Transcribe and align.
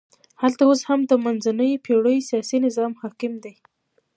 هلته 0.41 0.63
اوس 0.69 0.81
هم 0.89 0.99
د 1.05 1.11
منځنیو 1.25 1.81
پېړیو 1.85 2.25
سیاسي 2.29 2.57
نظام 2.65 2.91
حاکم 3.01 3.33
دی. 3.43 3.53